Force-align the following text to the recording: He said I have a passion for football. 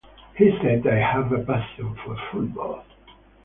He 0.35 0.49
said 0.63 0.87
I 0.87 0.95
have 0.95 1.31
a 1.31 1.43
passion 1.45 1.95
for 2.03 2.17
football. 2.31 2.83